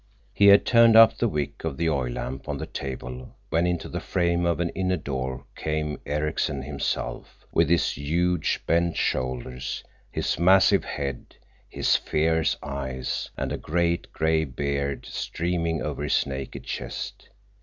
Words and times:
]He 0.33 0.47
had 0.47 0.65
turned 0.65 0.95
up 0.95 1.15
the 1.15 1.27
wick 1.27 1.63
of 1.63 1.77
the 1.77 1.87
oil 1.87 2.09
lamp 2.09 2.49
on 2.49 2.57
the 2.57 2.65
table 2.65 3.35
when 3.49 3.67
into 3.67 3.87
the 3.87 3.99
frame 3.99 4.47
of 4.47 4.59
an 4.59 4.69
inner 4.69 4.97
door 4.97 5.45
came 5.55 5.99
Ericksen 6.07 6.63
himself, 6.63 7.45
with 7.53 7.69
his 7.69 7.95
huge, 7.95 8.63
bent 8.65 8.97
shoulders, 8.97 9.83
his 10.09 10.39
massive 10.39 10.85
head, 10.85 11.35
his 11.69 11.95
fierce 11.97 12.57
eyes, 12.63 13.29
and 13.37 13.51
a 13.51 13.57
great 13.57 14.11
gray 14.11 14.43
beard 14.43 15.05
streaming 15.05 15.83
over 15.83 16.01
his 16.01 16.25
naked 16.25 16.63
chest. 16.63 17.29